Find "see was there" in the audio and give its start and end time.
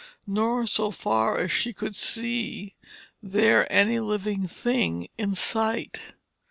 1.95-3.71